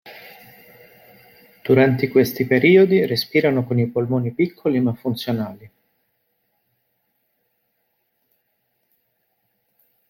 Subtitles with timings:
[1.63, 5.71] Durante questi periodi, respirano con i polmoni piccoli ma funzionali.